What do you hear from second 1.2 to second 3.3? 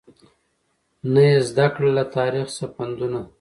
یې زده کړل له تاریخ څخه پندونه